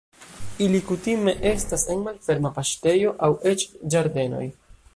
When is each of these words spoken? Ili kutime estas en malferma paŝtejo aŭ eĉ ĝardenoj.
Ili 0.67 0.79
kutime 0.85 1.35
estas 1.49 1.83
en 1.95 2.01
malferma 2.07 2.53
paŝtejo 2.57 3.13
aŭ 3.29 3.33
eĉ 3.53 3.67
ĝardenoj. 3.97 4.45